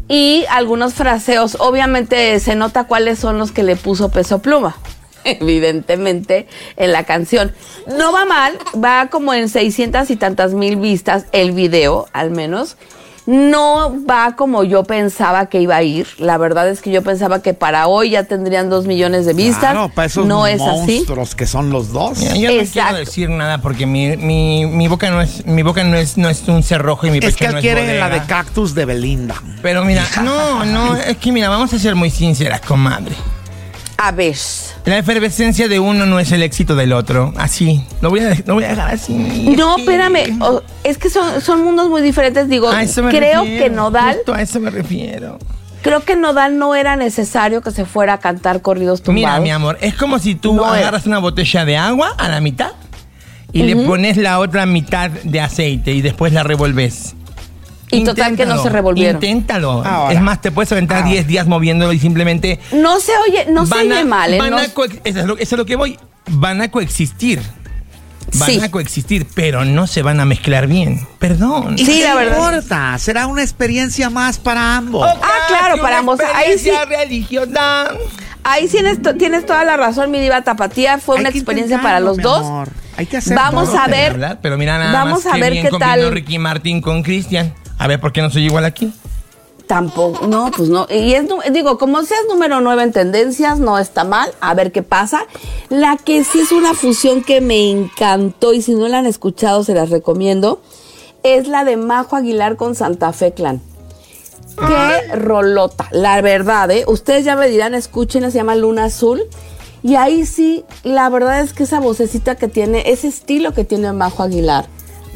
y 0.08 0.46
algunos 0.50 0.94
fraseos. 0.94 1.58
Obviamente 1.60 2.40
se 2.40 2.56
nota 2.56 2.86
cuáles 2.86 3.20
son 3.20 3.38
los 3.38 3.52
que 3.52 3.64
le 3.64 3.76
puso 3.76 4.10
peso 4.10 4.40
pluma. 4.40 4.76
Evidentemente 5.40 6.48
en 6.78 6.92
la 6.92 7.04
canción. 7.04 7.54
No 7.98 8.12
va 8.12 8.26
mal, 8.26 8.58
va 8.84 9.08
como 9.10 9.34
en 9.34 9.50
600 9.50 10.10
y 10.12 10.16
tantas 10.16 10.54
mil 10.54 10.78
vistas 10.78 11.26
el 11.32 11.52
video, 11.52 12.08
al 12.14 12.32
menos. 12.32 12.78
No 13.26 13.94
va 14.10 14.38
como 14.38 14.64
yo 14.64 14.86
pensaba 14.86 15.48
que 15.48 15.60
iba 15.60 15.76
a 15.76 15.84
ir. 15.84 16.08
La 16.18 16.38
verdad 16.38 16.70
es 16.70 16.82
que 16.82 16.92
yo 16.92 17.02
pensaba 17.02 17.42
que 17.42 17.54
para 17.54 17.88
hoy 17.88 18.12
ya 18.12 18.24
tendrían 18.24 18.70
dos 18.70 18.86
millones 18.88 19.26
de 19.26 19.34
vistas. 19.34 19.72
Claro, 19.72 19.90
para 19.94 20.06
esos 20.06 20.26
no 20.26 20.48
es 20.48 20.62
así. 20.62 20.94
monstruos 21.00 21.36
que 21.36 21.46
son 21.46 21.70
los 21.70 21.92
dos. 21.92 22.20
Mira, 22.20 22.36
yo 22.38 22.48
no 22.54 22.62
Exacto. 22.62 22.72
quiero 22.92 22.98
decir 23.06 23.30
nada 23.30 23.58
porque 23.58 23.86
mi, 23.86 24.16
mi, 24.16 24.66
mi 24.66 24.88
boca 24.88 25.10
no 25.12 25.22
es 25.22 25.46
mi 25.46 25.62
boca 25.62 25.84
no 25.84 25.98
es 25.98 26.18
no 26.18 26.30
es 26.30 26.48
un 26.48 26.64
cerrojo 26.64 27.06
y 27.08 27.12
mi 27.12 27.20
pecho 27.20 27.32
Es 27.32 27.36
que 27.36 27.46
él 27.48 27.52
no 27.52 27.58
es 27.58 27.62
quiere 27.64 28.00
la 28.00 28.08
bodega. 28.08 28.22
de 28.22 28.28
cactus 28.30 28.74
de 28.74 28.86
Belinda. 28.86 29.36
Pero 29.62 29.84
mira, 29.84 30.06
no, 30.24 30.64
no, 30.64 30.96
es 30.96 31.18
que 31.18 31.34
mira, 31.34 31.50
vamos 31.50 31.74
a 31.74 31.80
ser 31.80 31.96
muy 31.96 32.10
sinceras, 32.10 32.62
comadre. 32.62 33.14
A 33.98 34.12
ver. 34.14 34.38
La 34.88 34.98
efervescencia 34.98 35.68
de 35.68 35.80
uno 35.80 36.06
no 36.06 36.18
es 36.20 36.32
el 36.32 36.42
éxito 36.44 36.76
del 36.76 36.94
otro. 36.94 37.34
Así. 37.38 37.84
Lo 38.02 38.10
voy 38.10 38.22
a, 38.22 38.34
lo 38.46 38.54
voy 38.54 38.64
a 38.64 38.70
dejar 38.70 38.94
así. 38.94 39.14
No, 39.14 39.76
que- 39.76 39.82
espérame. 39.82 40.40
es 40.86 40.98
que 40.98 41.10
son, 41.10 41.42
son 41.42 41.64
mundos 41.64 41.90
muy 41.90 42.02
diferentes. 42.02 42.48
Digo, 42.48 42.70
A 42.70 42.84
eso 42.84 43.04
me 43.04 43.12
creo 43.12 43.44
refiero, 43.44 43.64
que 43.66 43.70
Nodal, 43.70 44.16
justo 44.16 44.34
a 44.34 44.42
eso 44.42 44.60
me 44.62 44.70
refiero. 44.70 45.40
creo 45.82 46.00
que 46.06 46.16
Nodal 46.16 46.58
no 46.58 46.74
era 46.74 46.96
necesario 46.96 47.62
que 47.62 47.72
se 47.72 47.84
fuera 47.86 48.14
a 48.14 48.18
cantar 48.20 48.62
corridos 48.62 49.04
tumbados. 49.04 49.40
Mira, 49.40 49.40
mi 49.42 49.50
amor, 49.52 49.78
es 49.82 49.94
como 49.96 50.20
si 50.20 50.36
tú 50.36 50.54
No 50.54 50.64
agarras 50.66 51.06
una 51.06 51.20
botella 51.20 51.66
de 51.66 51.76
agua 51.76 52.14
a 52.18 52.30
la 52.30 52.40
mitad 52.40 52.72
y 53.52 53.64
le 53.64 53.76
pones 53.76 54.16
la 54.18 54.40
otra 54.40 54.66
mitad 54.66 55.10
de 55.10 55.42
aceite 55.42 55.92
y 55.92 56.02
después 56.02 56.32
la 56.32 56.44
revolves. 56.44 57.14
Y 57.90 58.04
total 58.04 58.36
que 58.36 58.46
no 58.46 58.52
Inténtalo, 58.56 58.64
se 58.64 58.70
revolvieron. 58.70 59.16
Inténtalo. 59.16 59.84
Ahora. 59.86 60.14
Es 60.14 60.22
más, 60.22 60.42
te 60.42 60.52
puedes 60.52 60.72
aventar 60.72 60.98
Ahora. 60.98 61.10
10 61.12 61.28
días 61.28 61.48
moviéndolo 61.48 61.94
y 61.94 62.00
simplemente 62.00 62.60
No 62.74 63.00
se 63.00 63.14
oye, 63.30 63.46
no 63.50 63.66
se 63.66 63.76
oye 63.76 64.04
mal, 64.04 64.34
¿eh? 64.34 64.38
van 64.40 64.52
No- 64.52 64.58
a 64.58 64.66
coex- 64.66 65.00
eso, 65.06 65.20
es 65.20 65.26
lo, 65.26 65.38
eso 65.38 65.56
es 65.56 65.58
lo 65.60 65.66
que 65.66 65.76
voy. 65.78 65.98
Van 66.30 66.62
a 66.62 66.70
coexistir. 66.70 67.42
Van 68.34 68.50
Sí. 68.50 68.60
a 68.60 68.70
coexistir, 68.70 69.26
pero 69.34 69.64
no 69.64 69.88
se 69.88 70.02
van 70.02 70.20
a 70.20 70.26
mezclar 70.26 70.68
bien. 70.68 71.08
Perdón. 71.18 71.76
¿Y 71.80 71.86
Sí, 71.86 72.00
qué 72.00 72.04
la 72.04 72.16
verdad. 72.16 72.38
importa? 72.54 72.98
Será 72.98 73.26
una 73.28 73.42
experiencia 73.42 74.10
más 74.10 74.38
para 74.38 74.76
ambos. 74.76 75.08
Ah, 75.10 75.30
claro, 75.48 75.78
para 75.82 75.88
una 75.92 76.00
ambos. 76.00 76.20
Ahí 76.36 76.58
sí. 76.60 76.70
experiencia 76.70 76.86
religiosa. 77.00 77.88
Ahí 78.44 78.68
tienes, 78.68 79.02
to- 79.02 79.16
tienes 79.16 79.46
toda 79.46 79.64
la 79.64 79.78
razón, 79.78 80.12
mi 80.12 80.20
diva 80.20 80.42
tapatía. 80.42 80.98
Fue 80.98 81.16
Hay 81.16 81.22
una 81.22 81.30
experiencia 81.30 81.82
para 81.82 82.02
los 82.02 82.18
dos. 82.18 82.46
amor. 82.46 82.70
Hay 82.98 83.06
que 83.06 83.16
hacer 83.18 83.36
Vamos 83.38 83.70
todo. 83.70 83.80
a 83.80 83.88
ver. 83.88 84.14
¿verdad? 84.14 84.40
Pero 84.42 84.58
mira 84.58 84.78
nada 84.78 84.92
Vamos 84.92 85.24
más 85.24 85.32
a 85.34 85.36
qué 85.36 85.42
ver 85.42 85.52
bien 85.54 85.64
qué 85.66 85.70
combinó 85.70 85.92
tal. 85.92 86.12
Ricky 86.12 86.38
Martin 86.38 86.82
con 86.82 87.04
Cristian. 87.04 87.54
A 87.78 87.88
ver, 87.88 88.00
¿por 88.00 88.12
qué 88.12 88.22
no 88.22 88.30
soy 88.30 88.46
igual 88.46 88.66
aquí? 88.66 88.92
Tampoco, 89.68 90.28
no, 90.28 90.50
pues 90.56 90.70
no. 90.70 90.88
Y 90.90 91.14
es, 91.14 91.26
digo, 91.52 91.78
como 91.78 92.02
seas 92.04 92.22
número 92.30 92.62
9 92.62 92.84
en 92.84 92.92
tendencias, 92.94 93.60
no 93.60 93.78
está 93.78 94.06
mal. 94.06 94.32
A 94.40 94.54
ver 94.54 94.72
qué 94.72 94.82
pasa. 94.82 95.26
La 95.70 95.98
que 95.98 96.24
sí 96.24 96.40
es 96.40 96.54
una 96.54 96.74
fusión 96.74 97.22
que 97.22 97.42
me 97.42 97.70
encantó 97.70 98.54
y 98.54 98.62
si 98.62 98.74
no 98.74 98.88
la 98.88 99.00
han 99.00 99.06
escuchado 99.06 99.66
se 99.66 99.74
las 99.74 99.90
recomiendo. 99.90 100.62
Es 101.24 101.50
la 101.50 101.66
de 101.66 101.76
Majo 101.76 102.16
Aguilar 102.16 102.56
con 102.56 102.76
Santa 102.76 103.12
Fe 103.12 103.34
Clan. 103.34 103.62
Qué 104.58 105.16
rolota, 105.16 105.88
la 105.92 106.20
verdad, 106.22 106.72
¿eh? 106.72 106.86
Ustedes 106.88 107.26
ya 107.26 107.36
me 107.36 107.48
dirán, 107.48 107.76
escuchen, 107.76 108.24
se 108.32 108.38
llama 108.38 108.56
Luna 108.56 108.86
Azul. 108.86 109.22
Y 109.84 109.96
ahí 109.96 110.26
sí, 110.26 110.66
la 110.84 111.10
verdad 111.10 111.42
es 111.42 111.54
que 111.54 111.64
esa 111.64 111.80
vocecita 111.80 112.36
que 112.36 112.48
tiene, 112.48 112.84
ese 112.88 113.08
estilo 113.08 113.54
que 113.54 113.66
tiene 113.66 113.92
Majo 113.94 114.24
Aguilar, 114.24 114.66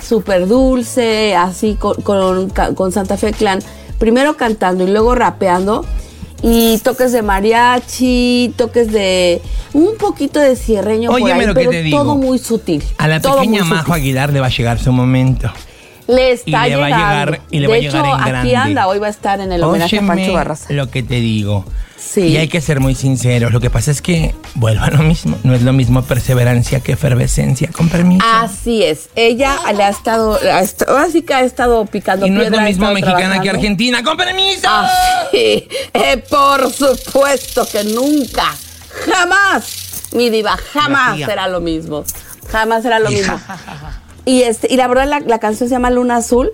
súper 0.02 0.48
dulce, 0.48 1.36
así 1.36 1.76
con, 1.76 1.96
con, 2.02 2.50
con 2.50 2.92
Santa 2.92 3.18
Fe 3.18 3.34
Clan, 3.34 3.60
primero 3.98 4.38
cantando 4.38 4.84
y 4.84 4.88
luego 4.88 5.16
rapeando, 5.16 5.86
y 6.44 6.80
toques 6.80 7.12
de 7.12 7.22
mariachi, 7.22 8.54
toques 8.58 8.92
de 8.92 9.42
un 9.74 9.96
poquito 9.98 10.40
de 10.40 10.56
cierreño 10.56 11.12
por 11.12 11.32
ahí, 11.32 11.48
pero 11.54 11.72
digo. 11.72 11.98
todo 11.98 12.16
muy 12.16 12.40
sutil. 12.40 12.84
A 12.98 13.08
la 13.08 13.20
pequeña 13.20 13.60
sutil. 13.60 13.76
Majo 13.76 13.94
Aguilar 13.94 14.34
le 14.34 14.40
va 14.40 14.48
a 14.48 14.50
llegar 14.50 14.80
su 14.80 14.92
momento. 14.92 15.52
Le 16.08 16.32
está 16.32 16.68
Y 16.68 16.72
le 16.72 16.76
va 16.78 16.86
a 16.86 16.90
llegando. 16.90 17.32
llegar- 17.32 17.42
y 17.52 17.56
le 17.60 17.62
de 17.62 17.68
va 17.68 17.74
a 17.74 17.78
hecho, 17.78 17.92
llegar 17.92 18.06
en 18.06 18.36
aquí 18.36 18.50
grande. 18.52 18.56
anda, 18.56 18.88
hoy 18.88 19.00
va 19.00 19.08
a 19.08 19.10
estar 19.12 19.40
en 19.40 19.52
el 19.52 19.64
homenaje 19.64 19.98
a 19.98 20.00
Pancho 20.02 20.14
Óyeme 20.14 20.34
Barraza. 20.34 20.74
lo 20.74 20.90
que 20.90 21.04
te 21.04 21.16
digo. 21.16 21.66
Sí. 21.98 22.22
Y 22.22 22.38
hay 22.38 22.48
que 22.50 22.60
ser 22.62 22.80
muy 22.80 22.96
sinceros. 22.96 23.54
Lo 23.54 23.62
que 23.62 23.70
pasa 23.70 23.92
es 23.92 24.02
que 24.02 24.34
vuelvo 24.56 24.84
a 24.84 24.90
lo 24.90 25.04
mismo. 25.04 25.38
No 25.44 25.54
es 25.54 25.62
lo 25.62 25.72
mismo 25.72 26.02
perseverancia 26.02 26.80
que 26.82 26.94
efervescencia. 26.94 27.70
Con 27.72 27.88
permiso. 27.90 28.26
Así 28.28 28.84
es. 28.84 29.08
Ella 29.16 29.56
le 29.78 29.84
ha 29.84 29.90
estado, 29.90 30.38
ha 30.52 30.60
est- 30.62 30.82
ahora 30.90 31.08
sí 31.10 31.22
que 31.22 31.34
ha 31.36 31.42
estado 31.42 31.86
picando 31.86 32.26
y 32.26 32.30
no 32.32 32.42
es 32.42 32.50
lo 32.50 32.60
mismo 32.62 32.92
mexicana 32.92 33.40
que 33.40 33.50
argentina. 33.52 34.04
¡Con 34.04 34.18
permiso! 34.18 34.62
Ah, 34.68 34.90
sí. 35.32 35.68
Eh, 35.94 36.18
por 36.30 36.74
supuesto 36.74 37.66
que 37.72 37.84
nunca, 37.86 38.56
jamás, 39.10 40.10
mi 40.14 40.30
diva, 40.32 40.58
jamás 40.74 41.18
será 41.20 41.48
lo 41.48 41.62
mismo. 41.62 42.04
Jamás 42.52 42.82
será 42.84 43.00
lo 43.00 43.10
mismo. 43.12 43.40
Y, 44.26 44.44
este, 44.44 44.72
y 44.72 44.78
la 44.78 44.88
verdad 44.88 45.08
la, 45.08 45.20
la 45.20 45.40
canción 45.40 45.68
se 45.70 45.76
llama 45.76 45.90
Luna 45.90 46.18
Azul. 46.18 46.52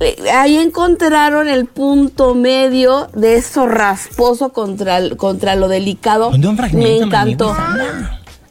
Eh, 0.00 0.16
Ahí 0.32 0.56
encontraron 0.56 1.48
el 1.48 1.66
punto 1.66 2.34
medio 2.34 3.08
de 3.14 3.36
eso 3.36 3.66
rasposo 3.66 4.50
contra, 4.52 4.98
el- 4.98 5.16
contra 5.16 5.56
lo 5.56 5.68
delicado. 5.68 6.30
Me 6.72 6.96
encantó. 6.98 7.54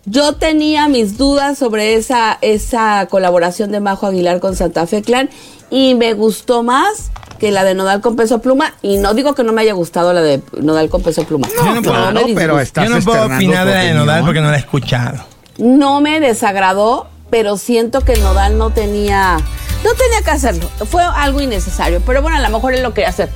Yo 0.05 0.33
tenía 0.33 0.87
mis 0.87 1.17
dudas 1.17 1.57
sobre 1.57 1.93
esa, 1.95 2.37
esa 2.41 3.05
colaboración 3.09 3.71
de 3.71 3.79
Majo 3.79 4.07
Aguilar 4.07 4.39
con 4.39 4.55
Santa 4.55 4.87
Fe 4.87 5.01
Clan 5.03 5.29
y 5.69 5.93
me 5.93 6.13
gustó 6.13 6.63
más 6.63 7.11
que 7.37 7.51
la 7.51 7.63
de 7.63 7.75
Nodal 7.75 8.01
con 8.01 8.15
Peso 8.15 8.39
Pluma. 8.41 8.73
Y 8.81 8.97
no 8.97 9.13
digo 9.13 9.35
que 9.35 9.43
no 9.43 9.51
me 9.53 9.61
haya 9.61 9.73
gustado 9.73 10.11
la 10.13 10.21
de 10.21 10.41
Nodal 10.61 10.89
con 10.89 11.03
Peso 11.03 11.23
Pluma. 11.25 11.47
Yo 11.55 11.75
no 11.75 11.81
puedo, 11.83 11.93
claro, 12.11 12.21
pero 12.33 12.59
estás 12.59 12.89
Yo 12.89 12.95
no 12.95 13.01
puedo 13.03 13.25
opinar 13.25 13.67
de 13.67 13.73
la 13.73 13.79
de 13.81 13.93
Nodal 13.93 14.01
opinión. 14.21 14.25
porque 14.25 14.41
no 14.41 14.49
la 14.49 14.57
he 14.57 14.59
escuchado. 14.59 15.23
no 15.59 16.01
me 16.01 16.19
desagradó, 16.19 17.07
pero 17.29 17.57
siento 17.57 18.01
que 18.01 18.17
Nodal 18.17 18.57
no 18.57 18.71
tenía, 18.71 19.37
no 19.83 19.93
tenía 19.93 20.21
que 20.23 20.31
hacerlo. 20.31 20.69
Fue 20.89 21.03
algo 21.03 21.41
innecesario, 21.41 22.01
pero 22.05 22.21
bueno, 22.21 22.37
a 22.37 22.41
lo 22.41 22.49
mejor 22.49 22.73
él 22.73 22.83
lo 22.83 22.93
quería 22.93 23.09
hacer. 23.09 23.29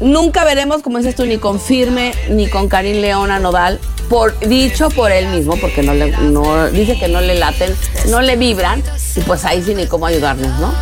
Nunca 0.00 0.44
veremos, 0.44 0.82
como 0.82 0.96
dices 0.96 1.14
tú, 1.14 1.26
ni 1.26 1.36
con 1.36 1.60
Firme 1.60 2.14
ni 2.30 2.48
con 2.48 2.68
Karim 2.68 3.02
León 3.02 3.30
a 3.30 3.38
Nodal, 3.38 3.78
por, 4.08 4.36
dicho 4.40 4.88
por 4.88 5.12
él 5.12 5.28
mismo, 5.28 5.56
porque 5.56 5.82
no 5.82 5.92
le, 5.92 6.10
no, 6.10 6.70
dice 6.70 6.98
que 6.98 7.06
no 7.06 7.20
le 7.20 7.34
laten, 7.34 7.76
no 8.08 8.22
le 8.22 8.36
vibran, 8.36 8.82
y 9.14 9.20
pues 9.20 9.44
ahí 9.44 9.62
sí 9.62 9.74
ni 9.74 9.86
cómo 9.86 10.06
ayudarnos, 10.06 10.58
¿no? 10.58 10.72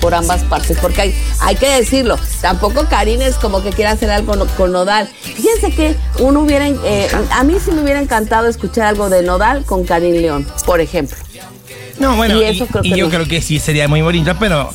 Por 0.00 0.14
ambas 0.14 0.42
partes, 0.44 0.76
porque 0.82 1.00
hay, 1.00 1.14
hay 1.40 1.54
que 1.54 1.68
decirlo, 1.68 2.18
tampoco 2.42 2.86
Karim 2.90 3.22
es 3.22 3.36
como 3.36 3.62
que 3.62 3.70
quiera 3.70 3.92
hacer 3.92 4.10
algo 4.10 4.34
con 4.56 4.72
Nodal. 4.72 5.06
Fíjense 5.06 5.70
que 5.70 5.96
uno 6.18 6.40
hubiera, 6.40 6.68
eh, 6.68 7.08
a 7.30 7.44
mí 7.44 7.56
sí 7.64 7.70
me 7.70 7.82
hubiera 7.82 8.00
encantado 8.00 8.48
escuchar 8.48 8.86
algo 8.86 9.08
de 9.08 9.22
Nodal 9.22 9.64
con 9.64 9.84
Karim 9.84 10.16
León, 10.16 10.46
por 10.66 10.80
ejemplo. 10.80 11.16
No, 11.98 12.16
bueno, 12.16 12.36
Y 12.40 12.44
y, 12.44 12.44
eso 12.44 12.66
creo 12.66 12.82
y 12.84 12.90
que 12.90 12.96
yo 12.98 13.04
no. 13.06 13.10
creo 13.10 13.26
que 13.26 13.40
sí 13.40 13.58
sería 13.58 13.88
muy 13.88 14.02
bonito, 14.02 14.34
pero 14.38 14.70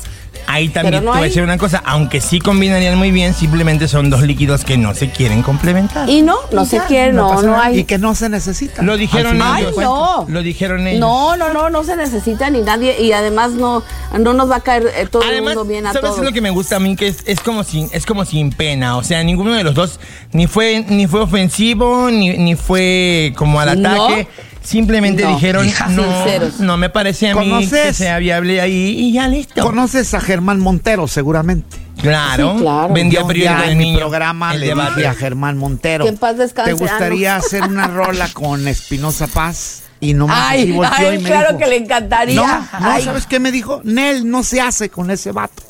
ahí 0.48 0.68
también 0.68 0.94
Pero 0.94 0.98
te 1.00 1.04
no 1.06 1.10
voy 1.12 1.20
a 1.20 1.24
decir 1.24 1.42
una 1.42 1.56
cosa, 1.56 1.82
aunque 1.86 2.20
sí 2.20 2.40
combinarían 2.40 2.98
muy 2.98 3.10
bien, 3.12 3.32
simplemente 3.32 3.86
son 3.86 4.10
dos 4.10 4.22
líquidos 4.22 4.64
que 4.64 4.76
no 4.76 4.92
se 4.94 5.08
quieren 5.10 5.42
complementar. 5.42 6.08
Y 6.08 6.22
no, 6.22 6.36
no 6.50 6.64
se 6.66 6.80
quiere, 6.80 7.12
no, 7.12 7.40
no 7.42 7.58
hay. 7.60 7.80
Y 7.80 7.84
que 7.84 7.96
no 7.98 8.14
se 8.14 8.28
necesita. 8.28 8.82
Lo 8.82 8.96
dijeron 8.96 9.40
Ay, 9.40 9.62
ellos. 9.64 9.76
de 9.76 9.84
no. 9.84 10.26
Lo 10.28 10.42
dijeron 10.42 10.86
ellos. 10.86 11.00
No, 11.00 11.36
no, 11.36 11.52
no, 11.52 11.70
no 11.70 11.84
se 11.84 11.96
necesita 11.96 12.50
ni 12.50 12.60
nadie 12.60 13.00
y 13.00 13.12
además 13.12 13.52
no, 13.52 13.82
no 14.18 14.32
nos 14.34 14.50
va 14.50 14.56
a 14.56 14.60
caer 14.60 14.90
eh, 14.96 15.06
todo 15.10 15.22
el 15.22 15.42
mundo 15.42 15.64
bien 15.64 15.86
a 15.86 15.92
¿sabes 15.92 16.10
todos. 16.10 16.24
lo 16.24 16.32
que 16.32 16.40
me 16.40 16.50
gusta 16.50 16.76
a 16.76 16.80
mí? 16.80 16.96
Que 16.96 17.06
es, 17.08 17.18
es 17.26 17.40
como 17.40 17.62
sin, 17.62 17.88
es 17.92 18.04
como 18.04 18.24
sin 18.24 18.50
pena. 18.50 18.96
O 18.96 19.04
sea, 19.04 19.22
ninguno 19.22 19.52
de 19.54 19.62
los 19.62 19.74
dos 19.74 20.00
ni 20.32 20.46
fue, 20.48 20.84
ni 20.88 21.06
fue 21.06 21.20
ofensivo, 21.20 22.10
ni, 22.10 22.36
ni 22.36 22.56
fue 22.56 23.32
como 23.36 23.60
al 23.60 23.80
No. 23.80 24.08
Simplemente 24.62 25.22
No. 25.24 25.34
dijeron, 25.34 25.66
no, 25.90 26.02
Sinceros. 26.04 26.60
no 26.60 26.76
me 26.76 26.88
parece 26.88 27.30
a 27.30 27.34
mí 27.34 27.48
¿Conoces? 27.50 27.82
que 27.88 27.92
sea 27.94 28.18
viable 28.18 28.60
ahí 28.60 28.94
y 28.98 29.12
ya 29.12 29.26
listo. 29.28 29.62
Conoces 29.62 30.14
a 30.14 30.20
Germán 30.20 30.60
Montero, 30.60 31.08
seguramente. 31.08 31.78
Claro, 32.00 32.54
Sí, 32.56 32.62
claro. 32.62 32.94
vendía 32.94 33.24
periódico 33.26 33.62
de 33.62 33.72
en 33.72 33.78
mi 33.78 33.84
niño. 33.86 33.98
programa 33.98 34.54
el 34.54 34.60
le 34.60 34.66
debate. 34.68 34.94
dije 34.96 35.06
a 35.08 35.14
Germán 35.14 35.58
Montero. 35.58 36.04
Que 36.04 36.10
en 36.10 36.16
paz 36.16 36.36
descanse, 36.36 36.72
¿Te 36.74 36.78
gustaría 36.78 37.34
ah, 37.34 37.38
no. 37.38 37.44
hacer 37.44 37.62
una 37.64 37.86
rola 37.88 38.28
con 38.32 38.66
Espinosa 38.68 39.26
Paz? 39.26 39.82
Y 40.00 40.14
nomás 40.14 40.48
así 40.50 40.60
Ay, 40.62 40.72
volteó 40.72 41.08
ay, 41.10 41.14
y 41.14 41.18
me 41.22 41.28
claro 41.28 41.48
dijo, 41.48 41.58
que 41.60 41.66
le 41.66 41.76
encantaría. 41.76 42.34
No, 42.34 42.46
no, 42.46 42.66
Ay, 42.72 43.04
¿sabes 43.04 43.26
qué 43.26 43.38
me 43.38 43.52
dijo? 43.52 43.80
Nel, 43.84 44.28
no 44.28 44.42
se 44.42 44.60
hace 44.60 44.88
con 44.88 45.10
ese 45.12 45.30
vato. 45.30 45.62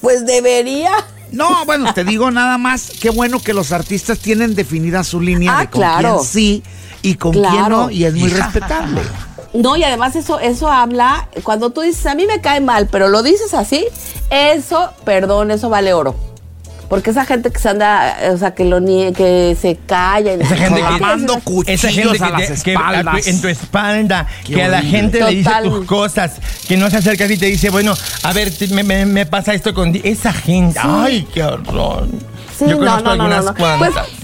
Pues 0.00 0.24
debería. 0.24 0.90
No, 1.32 1.64
bueno, 1.66 1.92
te 1.92 2.04
digo 2.04 2.30
nada 2.30 2.56
más, 2.56 2.92
qué 3.00 3.10
bueno 3.10 3.40
que 3.40 3.52
los 3.52 3.72
artistas 3.72 4.20
tienen 4.20 4.54
definida 4.54 5.02
su 5.04 5.20
línea 5.20 5.58
Ah, 5.58 5.60
de 5.62 5.68
con 5.68 5.80
claro. 5.82 6.14
quién 6.20 6.24
sí 6.26 6.62
y 7.04 7.14
con 7.16 7.32
Claro. 7.32 7.54
quién 7.54 7.68
no, 7.68 7.90
y 7.90 8.04
es 8.04 8.14
muy 8.14 8.30
respetable. 8.30 9.00
No, 9.52 9.76
y 9.76 9.84
además 9.84 10.16
eso, 10.16 10.40
eso 10.40 10.68
habla, 10.68 11.28
cuando 11.44 11.70
tú 11.70 11.82
dices, 11.82 12.04
a 12.06 12.14
mí 12.16 12.26
me 12.26 12.40
cae 12.40 12.60
mal, 12.60 12.88
pero 12.90 13.08
lo 13.08 13.22
dices 13.22 13.54
así, 13.54 13.84
eso, 14.30 14.90
perdón, 15.04 15.50
eso 15.52 15.68
vale 15.68 15.92
oro. 15.92 16.16
Porque 16.88 17.10
esa 17.10 17.24
gente 17.24 17.50
que 17.50 17.58
se 17.58 17.68
anda, 17.70 18.16
o 18.32 18.36
sea, 18.36 18.54
que 18.54 18.64
lo 18.64 18.78
nie 18.80 19.12
que 19.12 19.56
se 19.60 19.76
calla. 19.86 20.34
y- 20.34 20.40
Esa 20.40 20.56
gente 20.56 20.80
que- 20.82 20.86
Clavando 20.98 21.32
Esa 21.34 21.40
cuchillos 21.44 21.80
gente 21.82 22.18
que, 22.18 22.24
a 22.24 22.30
las 22.30 22.40
te- 22.48 22.62
que- 22.62 22.72
espaldas. 22.74 23.26
en 23.26 23.40
tu 23.40 23.48
espalda, 23.48 24.26
Qué 24.44 24.54
que 24.54 24.62
a 24.62 24.68
la 24.68 24.78
horrible. 24.78 24.98
gente 24.98 25.20
le 25.24 25.30
dice 25.30 25.44
Total. 25.44 25.64
tus 25.64 25.86
cosas, 25.86 26.32
que 26.68 26.76
no 26.76 26.90
se 26.90 26.96
acerca 26.98 27.24
y 27.26 27.36
te 27.38 27.46
dice, 27.46 27.70
bueno, 27.70 27.94
a 28.22 28.32
ver, 28.32 28.54
te- 28.54 28.68
me, 28.68 28.82
me- 28.82 29.06
me 29.06 29.24
pasa 29.26 29.54
esto 29.54 29.72
con 29.72 29.98
esa 30.04 30.32
gente. 30.32 30.78
Ay, 30.82 31.26
qué 31.32 31.42
horror. 31.42 32.06
Sí, 32.56 32.66
Yo 32.68 32.72
no, 32.72 32.78
conozco 32.78 33.02
no, 33.02 33.04
no, 33.04 33.10
algunas 33.24 33.44
no, 33.44 33.50
no. 33.52 33.56
cuantas. 33.56 33.92
Pues, 34.08 34.23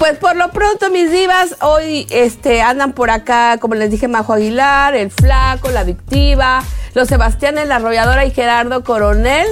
pues 0.00 0.16
por 0.16 0.34
lo 0.34 0.50
pronto, 0.50 0.88
mis 0.88 1.12
divas, 1.12 1.56
hoy 1.60 2.06
este, 2.08 2.62
andan 2.62 2.94
por 2.94 3.10
acá, 3.10 3.58
como 3.58 3.74
les 3.74 3.90
dije, 3.90 4.08
Majo 4.08 4.32
Aguilar, 4.32 4.94
el 4.94 5.10
Flaco, 5.10 5.70
la 5.70 5.80
Adictiva, 5.80 6.64
los 6.94 7.06
Sebastián, 7.06 7.56
la 7.66 7.76
Arrolladora 7.76 8.24
y 8.24 8.30
Gerardo 8.30 8.82
Coronel 8.82 9.46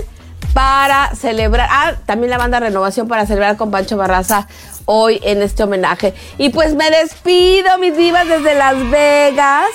para 0.54 1.14
celebrar, 1.14 1.68
ah, 1.70 1.92
también 2.06 2.30
la 2.30 2.38
banda 2.38 2.60
Renovación 2.60 3.08
para 3.08 3.26
celebrar 3.26 3.58
con 3.58 3.70
Pancho 3.70 3.98
Barraza 3.98 4.48
hoy 4.86 5.20
en 5.22 5.42
este 5.42 5.64
homenaje. 5.64 6.14
Y 6.38 6.48
pues 6.48 6.74
me 6.74 6.90
despido, 6.90 7.76
mis 7.76 7.94
divas, 7.94 8.26
desde 8.26 8.54
Las 8.54 8.88
Vegas. 8.88 9.66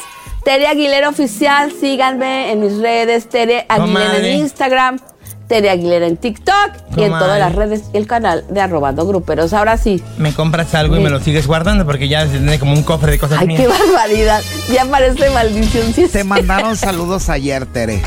Tere 0.43 0.65
Aguilera 0.65 1.07
Oficial, 1.07 1.71
síganme 1.71 2.51
en 2.51 2.61
mis 2.61 2.79
redes, 2.79 3.29
Tere 3.29 3.67
Aguilera 3.69 4.17
en 4.17 4.39
Instagram. 4.39 4.99
Tere 5.47 5.69
Aguilera 5.69 6.07
en 6.07 6.17
TikTok 6.17 6.71
y 6.95 7.03
en 7.03 7.11
todas 7.11 7.37
las 7.39 7.53
redes 7.53 7.83
y 7.93 7.97
el 7.97 8.07
canal 8.07 8.43
de 8.49 8.61
Arrobando 8.61 9.05
Gruperos. 9.05 9.53
Ahora 9.53 9.77
sí. 9.77 10.01
Me 10.17 10.33
compras 10.33 10.73
algo 10.75 10.95
y 10.97 10.99
me 10.99 11.09
lo 11.09 11.19
sigues 11.19 11.47
guardando 11.47 11.85
porque 11.85 12.07
ya 12.07 12.23
se 12.25 12.37
tiene 12.37 12.59
como 12.59 12.73
un 12.73 12.83
cofre 12.83 13.11
de 13.11 13.19
cosas 13.19 13.39
Ay, 13.41 13.47
mías. 13.47 13.61
qué 13.61 13.67
barbaridad. 13.67 14.41
Ya 14.71 14.85
parece 14.85 15.29
maldición. 15.29 15.93
sí 15.93 16.03
es 16.03 16.11
Te 16.11 16.23
mandaron 16.23 16.75
saludos 16.75 17.29
ayer, 17.29 17.65
Tere. 17.65 18.01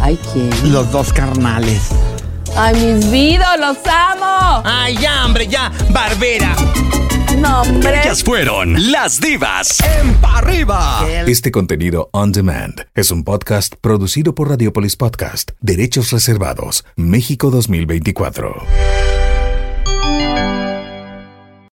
Ay, 0.00 0.18
¿quién? 0.32 0.50
Los 0.72 0.90
dos 0.90 1.12
carnales. 1.12 1.88
Ay, 2.56 2.74
mis 2.74 3.10
vidos, 3.10 3.46
los 3.60 3.76
amo. 3.86 4.62
Ay, 4.64 4.96
ya, 4.96 5.24
hombre, 5.26 5.46
ya, 5.46 5.70
Barbera. 5.90 6.56
Ellas 7.40 8.22
fueron 8.22 8.92
las 8.92 9.18
divas 9.18 9.78
en 9.80 10.14
Pa' 10.16 10.38
arriba. 10.38 11.06
Este 11.26 11.50
contenido 11.50 12.10
on 12.12 12.32
demand 12.32 12.86
es 12.94 13.10
un 13.10 13.24
podcast 13.24 13.76
producido 13.80 14.34
por 14.34 14.50
Radiopolis 14.50 14.96
Podcast, 14.96 15.52
Derechos 15.60 16.10
Reservados, 16.10 16.84
México 16.96 17.50
2024. 17.50 19.29